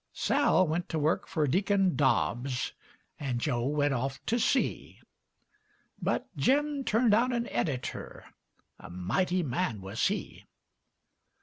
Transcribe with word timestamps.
Sal 0.13 0.65
went 0.67 0.89
to 0.89 0.97
work 0.97 1.27
fer 1.27 1.45
Deken 1.45 1.95
Dobbs, 1.95 2.73
And 3.19 3.39
Joe 3.39 3.67
went 3.67 3.93
off 3.93 4.19
to 4.25 4.39
sea; 4.39 4.99
But 6.01 6.27
Jim 6.35 6.83
turned 6.83 7.13
out 7.13 7.31
an 7.31 7.47
editor 7.49 8.25
A 8.79 8.89
mighty 8.89 9.43
man 9.43 9.79
wuz 9.79 10.07
he. 10.07 10.47